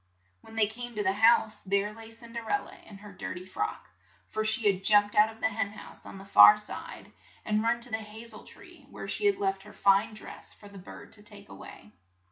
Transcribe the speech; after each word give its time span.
When 0.41 0.55
they 0.55 0.65
came 0.65 0.95
to 0.95 1.03
the 1.03 1.13
house, 1.13 1.61
there 1.61 1.93
lay 1.93 2.09
Cin 2.09 2.33
der 2.33 2.49
el 2.49 2.63
la 2.65 2.71
in 2.71 2.97
her 2.97 3.13
dir 3.13 3.35
ty 3.35 3.45
frock, 3.45 3.87
for 4.29 4.43
she 4.43 4.65
had 4.65 4.83
jumped 4.83 5.13
out 5.13 5.29
of 5.31 5.41
the 5.41 5.49
hen 5.49 5.73
house 5.73 6.07
on 6.07 6.17
the 6.17 6.25
far 6.25 6.57
side, 6.57 7.11
and 7.45 7.61
run 7.61 7.79
to 7.81 7.91
the 7.91 8.03
ha 8.03 8.25
zel 8.25 8.43
tree, 8.43 8.87
where 8.89 9.07
she 9.07 9.27
had 9.27 9.37
left 9.37 9.61
her 9.61 9.73
fine 9.73 10.15
dress 10.15 10.53
for 10.53 10.67
the 10.67 10.79
bird 10.79 11.13
to 11.13 11.21
take 11.21 11.49
a 11.49 11.53
way. 11.55 11.91